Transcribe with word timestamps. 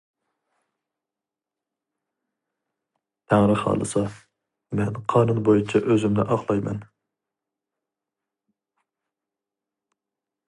تەڭرى 3.33 3.57
خالىسا، 3.65 4.03
مەن 4.79 4.97
قانۇن 5.15 5.43
بويىچە 5.49 5.83
ئۆزۈمنى 5.89 6.27
ئاقلايمەن. 6.29 6.83